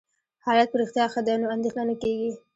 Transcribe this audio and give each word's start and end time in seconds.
حالت 0.45 0.67
په 0.71 0.77
رښتیا 0.81 1.05
ښه 1.13 1.21
دی، 1.27 1.35
نو 1.41 1.47
اندېښنه 1.55 1.83
نه 1.89 1.95
کېږي. 2.01 2.29